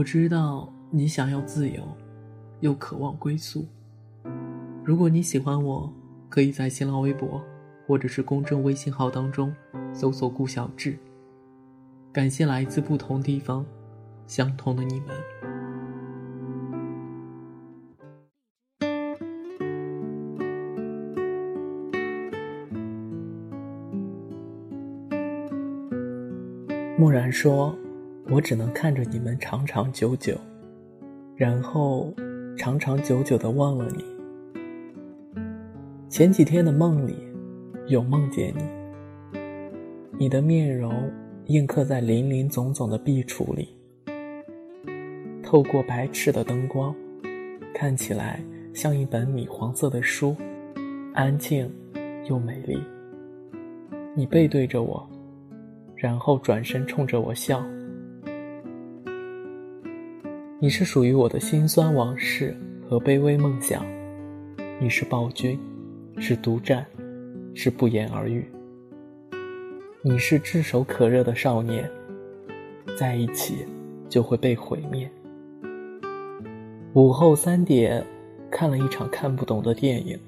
[0.00, 1.82] 我知道你想要自由，
[2.60, 3.66] 又渴望归宿。
[4.82, 5.92] 如果你喜欢我，
[6.30, 7.44] 可以在新浪微博
[7.86, 9.54] 或者是公众微信号当中
[9.92, 10.96] 搜索“顾小志”。
[12.14, 13.62] 感谢来自不同地方、
[14.26, 15.14] 相同的你们。
[26.98, 27.76] 木然说
[28.30, 30.36] ：“我只能看着你们长长久久，
[31.36, 32.14] 然后
[32.56, 34.04] 长长久久的忘了你。
[36.08, 37.16] 前几天的梦里，
[37.88, 39.38] 有梦见你，
[40.18, 40.92] 你的面容。”
[41.46, 43.76] 印刻在林林总总的壁橱里，
[45.42, 46.94] 透过白炽的灯光，
[47.74, 48.40] 看起来
[48.72, 50.36] 像一本米黄色的书，
[51.12, 51.68] 安静
[52.28, 52.80] 又美丽。
[54.14, 55.04] 你背对着我，
[55.96, 57.60] 然后转身冲着我笑。
[60.62, 62.54] 你是属于我的辛酸往事
[62.86, 63.82] 和卑微梦想，
[64.78, 65.58] 你是暴君，
[66.18, 66.84] 是独占，
[67.54, 68.44] 是不言而喻。
[70.02, 71.90] 你是炙手可热的少年，
[72.94, 73.64] 在一起
[74.06, 75.10] 就会被毁灭。
[76.92, 78.04] 午后三点，
[78.50, 80.18] 看了一场看不懂的电影，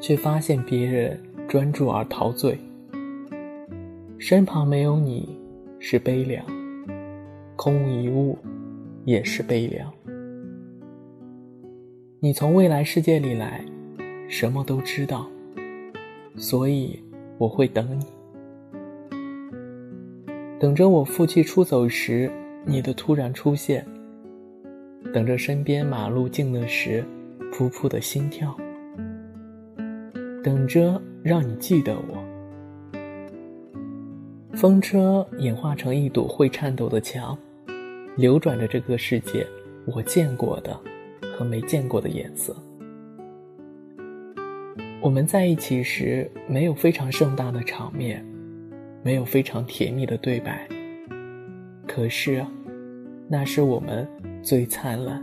[0.00, 2.58] 却发现别人专注而陶醉。
[4.18, 5.38] 身旁没有你，
[5.78, 6.44] 是悲凉；
[7.56, 8.38] 空无一物，
[9.04, 9.92] 也是悲凉。
[12.20, 13.64] 你从未来世界里来，
[14.28, 15.28] 什么都知道，
[16.36, 17.02] 所以。
[17.38, 18.04] 我会等你，
[20.60, 22.30] 等着我负气出走时
[22.64, 23.84] 你的突然出现，
[25.12, 27.04] 等着身边马路静了时
[27.52, 28.56] 噗噗的心跳，
[30.44, 32.21] 等着让你记得我。
[34.54, 37.36] 风车演化成一堵会颤抖的墙，
[38.16, 39.46] 流转着这个世界
[39.86, 40.78] 我见过的
[41.34, 42.54] 和没见过的颜色。
[45.00, 48.24] 我们在一起时，没有非常盛大的场面，
[49.02, 50.68] 没有非常甜蜜的对白。
[51.88, 52.44] 可是，
[53.28, 54.06] 那是我们
[54.42, 55.20] 最灿烂、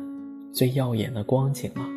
[0.51, 1.87] 最耀眼的光景啊！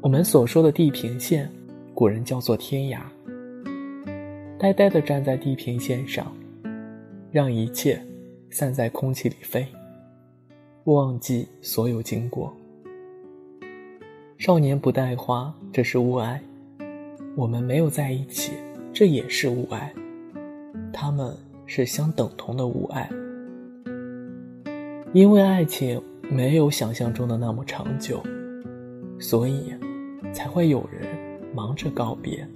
[0.00, 1.50] 我们所说的地平线，
[1.92, 3.00] 古人叫做天涯。
[4.58, 6.34] 呆呆地站在地平线上，
[7.30, 8.00] 让一切
[8.48, 9.66] 散在空气里飞，
[10.84, 12.56] 忘记所有经过。
[14.38, 16.40] 少年不带花，这是物哀；
[17.36, 18.52] 我们没有在一起，
[18.94, 19.92] 这也是物哀。
[20.90, 23.10] 他们是相等同的物哀，
[25.12, 28.22] 因为爱情没有想象中的那么长久，
[29.18, 29.74] 所以
[30.32, 31.06] 才会有人
[31.54, 32.48] 忙着告别。